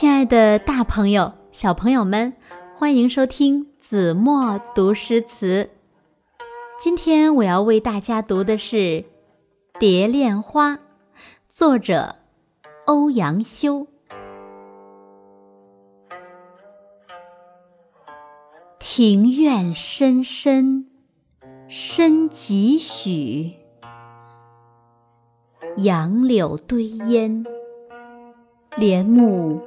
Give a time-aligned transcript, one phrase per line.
[0.00, 2.32] 亲爱的，大朋友、小朋友们，
[2.72, 5.70] 欢迎收听子墨读诗词。
[6.80, 8.76] 今天我要为大家读的是
[9.80, 10.74] 《蝶恋花》，
[11.48, 12.14] 作者
[12.86, 13.88] 欧阳修。
[18.78, 20.86] 庭院深深
[21.66, 23.52] 深几许，
[25.78, 27.44] 杨柳堆烟，
[28.76, 29.60] 帘幕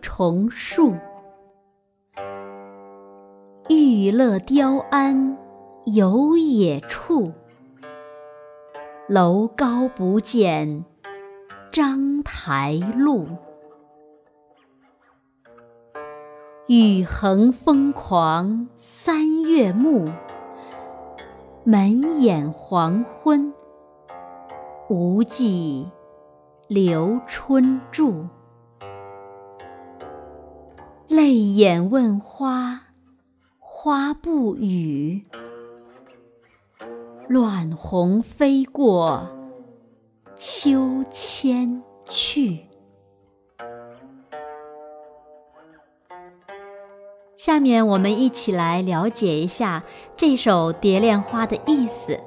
[0.00, 0.94] 重树。
[3.68, 5.36] 玉勒雕鞍
[5.84, 7.32] 游野处，
[9.08, 10.84] 楼高不见
[11.70, 13.26] 章台路。
[16.66, 20.10] 雨横风狂三月暮，
[21.64, 23.52] 门掩黄昏，
[24.88, 25.90] 无计
[26.68, 28.26] 留春住。
[31.08, 32.82] 泪眼问花，
[33.58, 35.24] 花不语。
[37.26, 39.26] 乱红飞过
[40.36, 42.60] 秋千去。
[47.36, 49.82] 下面我们一起来了解一下
[50.14, 52.20] 这首《蝶恋花》的意思。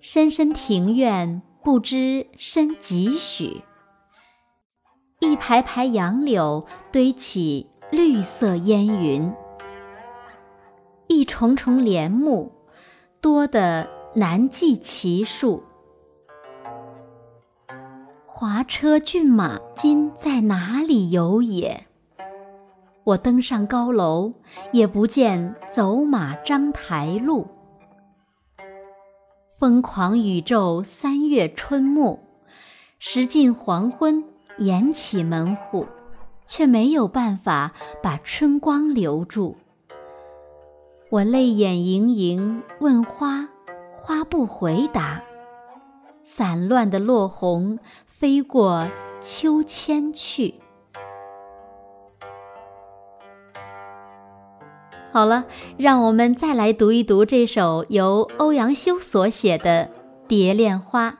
[0.00, 3.62] 深深庭院不知深几许，
[5.22, 9.30] 一排排杨柳堆起绿色烟云，
[11.08, 12.50] 一重重帘幕
[13.20, 15.62] 多得难计其数。
[18.24, 21.86] 华车骏马今在哪里有也？
[23.04, 24.32] 我登上高楼，
[24.72, 27.46] 也不见走马章台路。
[29.58, 32.20] 疯狂宇宙三月春暮，
[32.98, 34.24] 时近黄昏，
[34.60, 35.86] 掩起门户，
[36.46, 37.72] 却没有办法
[38.02, 39.56] 把春光留住。
[41.08, 43.48] 我泪眼盈盈问花，
[43.92, 45.22] 花不回答。
[46.22, 48.86] 散乱的落红飞过
[49.20, 50.54] 秋千去。
[55.10, 59.86] 好了，让我们再来读一读这首由欧阳修所写的
[60.28, 61.10] 《蝶恋花》。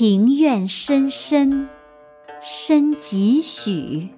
[0.00, 1.68] 庭院深深
[2.40, 4.08] 深几许，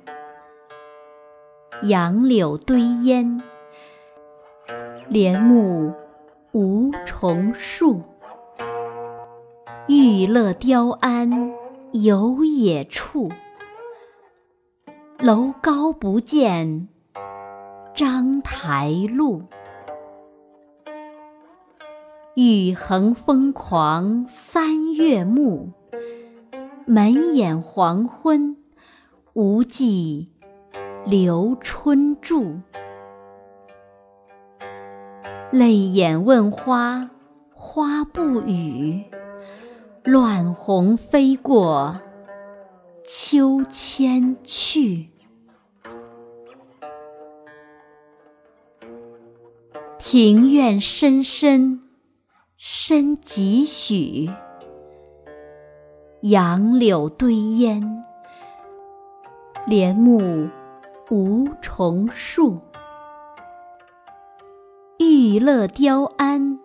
[1.84, 3.42] 杨柳堆烟，
[5.08, 5.94] 帘幕
[6.52, 8.02] 无重数。
[9.88, 11.50] 玉勒雕鞍
[11.92, 13.32] 游野处。
[15.18, 16.88] 楼高不见
[17.94, 19.44] 章台路，
[22.42, 25.72] 雨横风狂三月暮，
[26.86, 28.56] 门掩黄昏，
[29.34, 30.32] 无计
[31.04, 32.60] 留春住。
[35.52, 37.10] 泪眼问花，
[37.52, 39.04] 花不语。
[40.02, 42.00] 乱红飞过。
[43.04, 45.10] 秋千去，
[49.98, 51.82] 庭院深深
[52.62, 54.28] 深几许，
[56.20, 58.04] 杨柳堆烟，
[59.66, 60.50] 帘幕
[61.08, 62.60] 无重数。
[64.98, 66.60] 玉勒雕鞍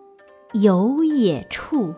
[0.52, 1.94] 游野处，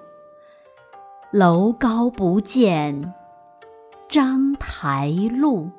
[1.32, 3.12] 楼高不见。
[4.08, 5.70] 章台路，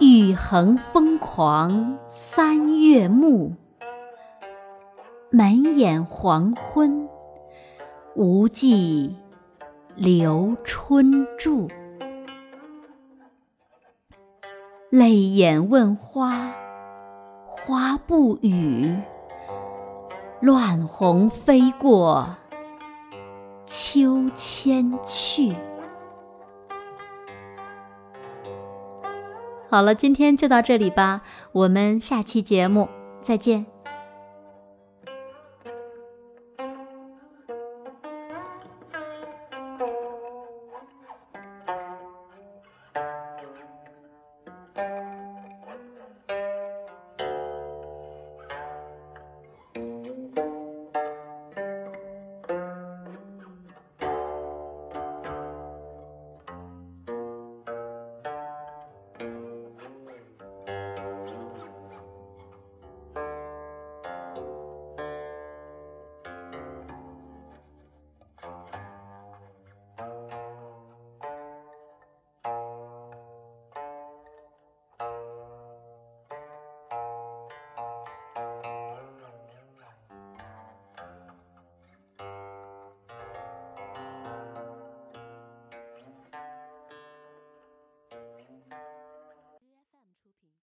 [0.00, 3.52] 玉衡疯狂三月暮，
[5.36, 7.08] 满眼黄昏，
[8.14, 9.16] 无计
[9.96, 11.68] 留春住。
[14.90, 16.54] 泪眼问花，
[17.48, 18.96] 花不语。
[20.38, 22.36] 乱红飞过。
[23.66, 25.52] 秋千去。
[29.68, 32.88] 好了，今天就到这里吧，我们下期节目
[33.20, 33.73] 再见。